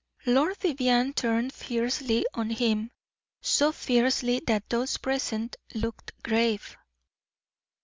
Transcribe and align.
Lord 0.25 0.57
Vivianne 0.57 1.13
turned 1.13 1.53
fiercely 1.53 2.25
on 2.33 2.49
him 2.49 2.89
so 3.39 3.71
fiercely 3.71 4.41
that 4.47 4.67
those 4.67 4.97
present 4.97 5.57
looked 5.75 6.11
grave. 6.23 6.75